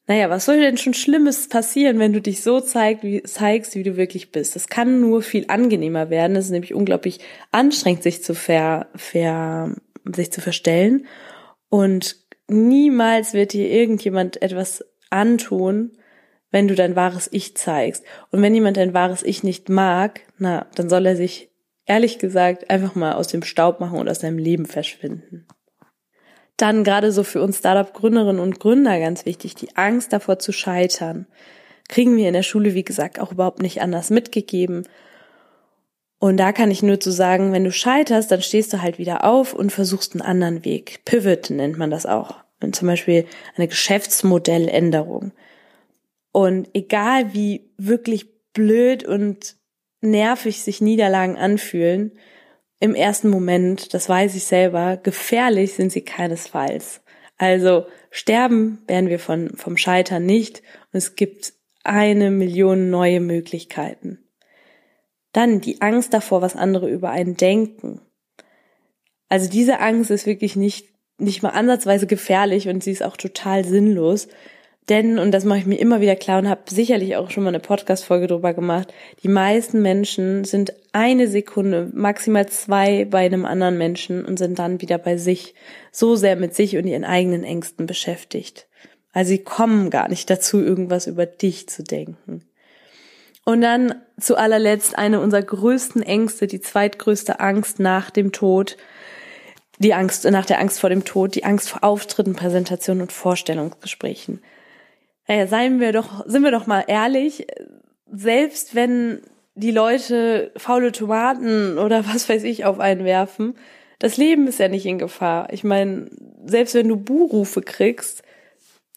Naja, 0.06 0.30
was 0.30 0.44
soll 0.44 0.60
denn 0.60 0.76
schon 0.76 0.94
Schlimmes 0.94 1.48
passieren, 1.48 1.98
wenn 1.98 2.12
du 2.12 2.22
dich 2.22 2.42
so 2.42 2.60
zeigst, 2.60 3.02
wie, 3.02 3.22
zeigst, 3.24 3.74
wie 3.74 3.82
du 3.82 3.96
wirklich 3.96 4.30
bist? 4.30 4.54
Das 4.54 4.68
kann 4.68 5.00
nur 5.00 5.20
viel 5.20 5.46
angenehmer 5.48 6.10
werden. 6.10 6.36
Es 6.36 6.46
ist 6.46 6.52
nämlich 6.52 6.74
unglaublich 6.74 7.18
anstrengend, 7.50 8.04
sich 8.04 8.22
zu 8.22 8.34
ver, 8.34 8.88
ver, 8.94 9.74
sich 10.04 10.30
zu 10.30 10.40
verstellen. 10.40 11.06
Und 11.68 12.16
niemals 12.48 13.34
wird 13.34 13.52
dir 13.52 13.70
irgendjemand 13.70 14.40
etwas 14.42 14.84
antun, 15.10 15.92
wenn 16.50 16.68
du 16.68 16.74
dein 16.74 16.96
wahres 16.96 17.28
Ich 17.32 17.56
zeigst. 17.56 18.04
Und 18.30 18.42
wenn 18.42 18.54
jemand 18.54 18.76
dein 18.76 18.94
wahres 18.94 19.22
Ich 19.22 19.42
nicht 19.42 19.68
mag, 19.68 20.20
na, 20.38 20.66
dann 20.74 20.88
soll 20.88 21.06
er 21.06 21.16
sich 21.16 21.50
ehrlich 21.86 22.18
gesagt 22.18 22.70
einfach 22.70 22.94
mal 22.94 23.12
aus 23.12 23.28
dem 23.28 23.42
Staub 23.42 23.80
machen 23.80 23.98
und 23.98 24.08
aus 24.08 24.20
seinem 24.20 24.38
Leben 24.38 24.66
verschwinden. 24.66 25.46
Dann 26.56 26.84
gerade 26.84 27.12
so 27.12 27.22
für 27.22 27.42
uns 27.42 27.58
Startup-Gründerinnen 27.58 28.40
und 28.40 28.60
Gründer 28.60 28.98
ganz 28.98 29.26
wichtig, 29.26 29.54
die 29.54 29.76
Angst 29.76 30.12
davor 30.12 30.38
zu 30.38 30.52
scheitern. 30.52 31.26
Kriegen 31.88 32.16
wir 32.16 32.26
in 32.26 32.34
der 32.34 32.42
Schule, 32.42 32.74
wie 32.74 32.84
gesagt, 32.84 33.20
auch 33.20 33.32
überhaupt 33.32 33.60
nicht 33.60 33.82
anders 33.82 34.10
mitgegeben. 34.10 34.88
Und 36.18 36.38
da 36.38 36.52
kann 36.52 36.70
ich 36.70 36.82
nur 36.82 36.98
zu 36.98 37.10
sagen, 37.10 37.52
wenn 37.52 37.64
du 37.64 37.72
scheiterst, 37.72 38.30
dann 38.30 38.40
stehst 38.40 38.72
du 38.72 38.80
halt 38.80 38.98
wieder 38.98 39.24
auf 39.24 39.52
und 39.52 39.70
versuchst 39.70 40.14
einen 40.14 40.22
anderen 40.22 40.64
Weg. 40.64 41.00
Pivot 41.04 41.50
nennt 41.50 41.76
man 41.76 41.90
das 41.90 42.06
auch. 42.06 42.36
Und 42.62 42.74
zum 42.74 42.88
Beispiel 42.88 43.26
eine 43.54 43.68
Geschäftsmodelländerung. 43.68 45.32
Und 46.32 46.68
egal 46.74 47.34
wie 47.34 47.70
wirklich 47.76 48.26
blöd 48.52 49.04
und 49.04 49.56
nervig 50.00 50.62
sich 50.62 50.80
Niederlagen 50.80 51.36
anfühlen, 51.36 52.12
im 52.78 52.94
ersten 52.94 53.28
Moment, 53.28 53.94
das 53.94 54.08
weiß 54.08 54.34
ich 54.34 54.44
selber, 54.44 54.98
gefährlich 54.98 55.74
sind 55.74 55.92
sie 55.92 56.02
keinesfalls. 56.02 57.00
Also 57.38 57.86
sterben 58.10 58.82
werden 58.86 59.08
wir 59.08 59.18
von, 59.18 59.50
vom 59.56 59.76
Scheitern 59.76 60.24
nicht 60.24 60.62
und 60.92 60.98
es 60.98 61.16
gibt 61.16 61.54
eine 61.84 62.30
Million 62.30 62.90
neue 62.90 63.20
Möglichkeiten. 63.20 64.25
Dann 65.36 65.60
die 65.60 65.82
Angst 65.82 66.14
davor, 66.14 66.40
was 66.40 66.56
andere 66.56 66.88
über 66.88 67.10
einen 67.10 67.36
denken. 67.36 68.00
Also 69.28 69.50
diese 69.50 69.80
Angst 69.80 70.10
ist 70.10 70.24
wirklich 70.24 70.56
nicht, 70.56 70.86
nicht 71.18 71.42
mal 71.42 71.50
ansatzweise 71.50 72.06
gefährlich 72.06 72.70
und 72.70 72.82
sie 72.82 72.92
ist 72.92 73.02
auch 73.02 73.18
total 73.18 73.62
sinnlos. 73.62 74.28
Denn, 74.88 75.18
und 75.18 75.32
das 75.32 75.44
mache 75.44 75.58
ich 75.58 75.66
mir 75.66 75.78
immer 75.78 76.00
wieder 76.00 76.16
klar 76.16 76.38
und 76.38 76.48
habe 76.48 76.62
sicherlich 76.70 77.16
auch 77.16 77.30
schon 77.30 77.42
mal 77.42 77.50
eine 77.50 77.60
Podcast-Folge 77.60 78.28
drüber 78.28 78.54
gemacht, 78.54 78.94
die 79.24 79.28
meisten 79.28 79.82
Menschen 79.82 80.44
sind 80.44 80.72
eine 80.92 81.28
Sekunde, 81.28 81.90
maximal 81.92 82.46
zwei 82.48 83.04
bei 83.04 83.26
einem 83.26 83.44
anderen 83.44 83.76
Menschen 83.76 84.24
und 84.24 84.38
sind 84.38 84.58
dann 84.58 84.80
wieder 84.80 84.96
bei 84.96 85.18
sich, 85.18 85.54
so 85.92 86.16
sehr 86.16 86.36
mit 86.36 86.54
sich 86.54 86.78
und 86.78 86.86
ihren 86.86 87.04
eigenen 87.04 87.44
Ängsten 87.44 87.84
beschäftigt. 87.84 88.68
Also 89.12 89.28
sie 89.32 89.44
kommen 89.44 89.90
gar 89.90 90.08
nicht 90.08 90.30
dazu, 90.30 90.62
irgendwas 90.62 91.06
über 91.06 91.26
dich 91.26 91.68
zu 91.68 91.82
denken. 91.82 92.48
Und 93.48 93.60
dann 93.60 93.94
zu 94.18 94.36
allerletzt 94.36 94.98
eine 94.98 95.20
unserer 95.20 95.42
größten 95.42 96.02
Ängste, 96.02 96.48
die 96.48 96.60
zweitgrößte 96.60 97.38
Angst 97.38 97.78
nach 97.78 98.10
dem 98.10 98.32
Tod, 98.32 98.76
die 99.78 99.94
Angst 99.94 100.24
nach 100.24 100.44
der 100.44 100.58
Angst 100.58 100.80
vor 100.80 100.90
dem 100.90 101.04
Tod, 101.04 101.36
die 101.36 101.44
Angst 101.44 101.70
vor 101.70 101.84
Auftritten, 101.84 102.34
Präsentationen 102.34 103.02
und 103.02 103.12
Vorstellungsgesprächen. 103.12 104.42
Naja, 105.28 105.46
seien 105.46 105.78
wir 105.78 105.92
doch, 105.92 106.26
sind 106.26 106.42
wir 106.42 106.50
doch 106.50 106.66
mal 106.66 106.84
ehrlich, 106.88 107.46
selbst 108.10 108.74
wenn 108.74 109.20
die 109.54 109.70
Leute 109.70 110.50
faule 110.56 110.90
Tomaten 110.90 111.78
oder 111.78 112.04
was 112.06 112.28
weiß 112.28 112.42
ich 112.42 112.64
auf 112.64 112.80
einen 112.80 113.04
werfen, 113.04 113.54
das 114.00 114.16
Leben 114.16 114.48
ist 114.48 114.58
ja 114.58 114.66
nicht 114.66 114.86
in 114.86 114.98
Gefahr. 114.98 115.52
Ich 115.52 115.62
meine, 115.62 116.10
selbst 116.44 116.74
wenn 116.74 116.88
du 116.88 116.96
Buhrufe 116.96 117.62
kriegst, 117.62 118.24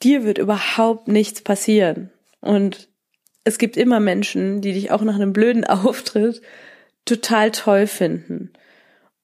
dir 0.01 0.23
wird 0.23 0.39
überhaupt 0.39 1.07
nichts 1.07 1.41
passieren. 1.41 2.09
Und 2.41 2.88
es 3.49 3.57
gibt 3.57 3.77
immer 3.77 3.99
Menschen, 3.99 4.61
die 4.61 4.73
dich 4.73 4.91
auch 4.91 5.01
nach 5.01 5.15
einem 5.15 5.33
blöden 5.33 5.63
Auftritt 5.65 6.41
total 7.03 7.51
toll 7.51 7.87
finden. 7.87 8.53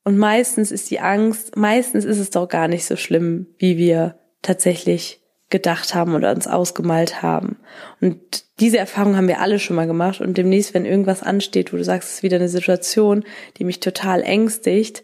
Und 0.04 0.18
meistens 0.18 0.72
ist 0.72 0.92
die 0.92 1.00
Angst, 1.00 1.56
meistens 1.56 2.06
ist 2.06 2.20
es 2.20 2.32
doch 2.32 2.48
gar 2.48 2.68
nicht 2.68 2.86
so 2.86 2.96
schlimm, 2.96 3.48
wie 3.58 3.78
wir 3.78 4.20
tatsächlich 4.42 5.22
gedacht 5.50 5.94
haben 5.94 6.16
oder 6.16 6.32
uns 6.32 6.48
ausgemalt 6.48 7.22
haben. 7.22 7.58
Und 8.02 8.20
diese 8.60 8.78
Erfahrung 8.80 9.16
haben 9.16 9.28
wir 9.28 9.42
alle 9.42 9.60
schon 9.60 9.76
mal 9.76 9.88
gemacht. 9.88 10.22
Und 10.22 10.38
demnächst, 10.38 10.74
wenn 10.74 10.86
irgendwas 10.86 11.22
ansteht, 11.22 11.72
wo 11.72 11.78
du 11.78 11.84
sagst, 11.84 12.10
es 12.10 12.16
ist 12.16 12.24
wieder 12.24 12.38
eine 12.38 12.50
Situation, 12.50 13.24
die 13.58 13.64
mich 13.64 13.80
total 13.80 14.24
ängstigt, 14.24 15.04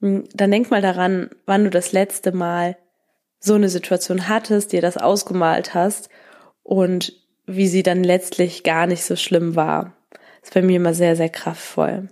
hm, 0.00 0.24
dann 0.34 0.50
denk 0.50 0.70
mal 0.70 0.82
daran, 0.82 1.30
wann 1.46 1.64
du 1.64 1.70
das 1.70 1.92
letzte 1.92 2.32
Mal 2.32 2.76
so 3.38 3.54
eine 3.54 3.68
Situation 3.68 4.28
hattest, 4.28 4.72
dir 4.72 4.82
das 4.82 4.96
ausgemalt 4.96 5.72
hast 5.72 6.10
und 6.62 7.20
wie 7.56 7.68
sie 7.68 7.82
dann 7.82 8.04
letztlich 8.04 8.62
gar 8.62 8.86
nicht 8.86 9.04
so 9.04 9.16
schlimm 9.16 9.56
war. 9.56 9.96
Das 10.40 10.50
ist 10.50 10.54
bei 10.54 10.62
mir 10.62 10.76
immer 10.76 10.94
sehr, 10.94 11.16
sehr 11.16 11.28
kraftvoll. 11.28 12.08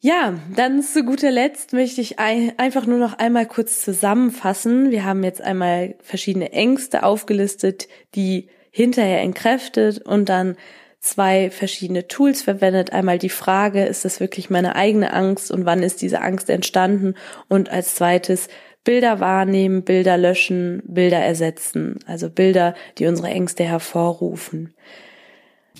Ja, 0.00 0.34
dann 0.54 0.80
zu 0.82 1.02
guter 1.02 1.32
Letzt 1.32 1.72
möchte 1.72 2.00
ich 2.00 2.20
einfach 2.20 2.86
nur 2.86 2.98
noch 2.98 3.18
einmal 3.18 3.46
kurz 3.46 3.80
zusammenfassen. 3.80 4.92
Wir 4.92 5.04
haben 5.04 5.24
jetzt 5.24 5.40
einmal 5.40 5.96
verschiedene 6.02 6.52
Ängste 6.52 7.02
aufgelistet, 7.02 7.88
die 8.14 8.48
hinterher 8.70 9.22
entkräftet 9.22 9.98
und 10.06 10.28
dann 10.28 10.56
zwei 11.00 11.50
verschiedene 11.50 12.06
Tools 12.06 12.42
verwendet. 12.42 12.92
Einmal 12.92 13.18
die 13.18 13.28
Frage, 13.28 13.84
ist 13.84 14.04
das 14.04 14.20
wirklich 14.20 14.50
meine 14.50 14.76
eigene 14.76 15.12
Angst 15.12 15.50
und 15.50 15.64
wann 15.64 15.82
ist 15.82 16.00
diese 16.00 16.20
Angst 16.20 16.48
entstanden? 16.48 17.14
Und 17.48 17.70
als 17.70 17.96
zweites 17.96 18.48
Bilder 18.84 19.20
wahrnehmen, 19.20 19.82
Bilder 19.82 20.16
löschen, 20.16 20.82
Bilder 20.86 21.18
ersetzen. 21.18 21.98
Also 22.06 22.30
Bilder, 22.30 22.74
die 22.98 23.06
unsere 23.06 23.28
Ängste 23.28 23.64
hervorrufen. 23.64 24.74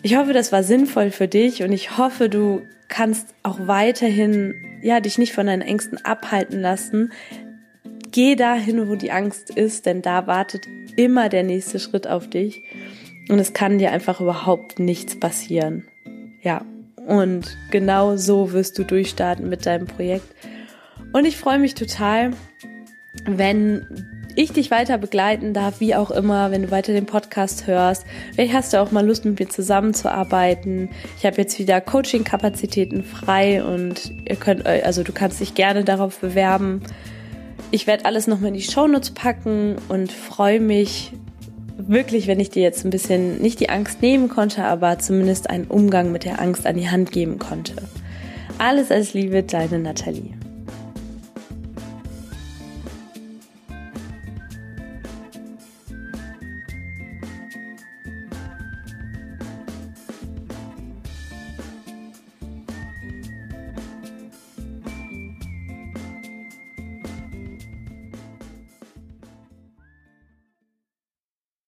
Ich 0.02 0.16
hoffe, 0.16 0.32
das 0.32 0.52
war 0.52 0.62
sinnvoll 0.62 1.10
für 1.10 1.26
dich 1.26 1.62
und 1.62 1.72
ich 1.72 1.98
hoffe, 1.98 2.28
du 2.28 2.62
kannst 2.88 3.34
auch 3.42 3.58
weiterhin, 3.66 4.54
ja, 4.82 5.00
dich 5.00 5.18
nicht 5.18 5.32
von 5.32 5.46
deinen 5.46 5.62
Ängsten 5.62 6.04
abhalten 6.04 6.60
lassen. 6.60 7.12
Geh 8.10 8.36
dahin, 8.36 8.88
wo 8.88 8.94
die 8.94 9.10
Angst 9.10 9.50
ist, 9.50 9.86
denn 9.86 10.02
da 10.02 10.26
wartet 10.26 10.66
immer 10.96 11.28
der 11.28 11.42
nächste 11.42 11.78
Schritt 11.78 12.06
auf 12.06 12.28
dich 12.28 12.62
und 13.28 13.38
es 13.38 13.52
kann 13.52 13.78
dir 13.78 13.92
einfach 13.92 14.20
überhaupt 14.20 14.78
nichts 14.78 15.18
passieren. 15.18 15.86
Ja, 16.42 16.64
und 17.06 17.56
genau 17.70 18.16
so 18.16 18.52
wirst 18.52 18.78
du 18.78 18.84
durchstarten 18.84 19.48
mit 19.48 19.66
deinem 19.66 19.86
Projekt. 19.86 20.34
Und 21.12 21.24
ich 21.24 21.36
freue 21.36 21.58
mich 21.58 21.74
total, 21.74 22.32
wenn 23.36 23.86
ich 24.38 24.52
dich 24.52 24.70
weiter 24.70 24.98
begleiten 24.98 25.52
darf, 25.52 25.80
wie 25.80 25.96
auch 25.96 26.12
immer, 26.12 26.52
wenn 26.52 26.62
du 26.62 26.70
weiter 26.70 26.92
den 26.92 27.06
Podcast 27.06 27.66
hörst. 27.66 28.04
Vielleicht 28.32 28.54
hast 28.54 28.72
du 28.72 28.80
auch 28.80 28.92
mal 28.92 29.04
Lust, 29.04 29.24
mit 29.24 29.40
mir 29.40 29.48
zusammenzuarbeiten. 29.48 30.90
Ich 31.18 31.26
habe 31.26 31.36
jetzt 31.38 31.58
wieder 31.58 31.80
Coaching-Kapazitäten 31.80 33.02
frei 33.02 33.64
und 33.64 34.12
ihr 34.28 34.36
könnt, 34.36 34.64
also 34.64 35.02
du 35.02 35.12
kannst 35.12 35.40
dich 35.40 35.54
gerne 35.54 35.82
darauf 35.82 36.20
bewerben. 36.20 36.82
Ich 37.72 37.88
werde 37.88 38.04
alles 38.04 38.28
nochmal 38.28 38.48
in 38.48 38.54
die 38.54 38.62
Shownotes 38.62 39.10
packen 39.10 39.74
und 39.88 40.12
freue 40.12 40.60
mich 40.60 41.12
wirklich, 41.76 42.28
wenn 42.28 42.38
ich 42.38 42.50
dir 42.50 42.62
jetzt 42.62 42.84
ein 42.84 42.90
bisschen 42.90 43.42
nicht 43.42 43.58
die 43.58 43.70
Angst 43.70 44.02
nehmen 44.02 44.28
konnte, 44.28 44.62
aber 44.64 45.00
zumindest 45.00 45.50
einen 45.50 45.66
Umgang 45.66 46.12
mit 46.12 46.24
der 46.24 46.40
Angst 46.40 46.64
an 46.64 46.76
die 46.76 46.88
Hand 46.88 47.10
geben 47.10 47.40
konnte. 47.40 47.74
Alles 48.58 48.92
als 48.92 49.14
Liebe, 49.14 49.42
deine 49.42 49.80
Nathalie. 49.80 50.37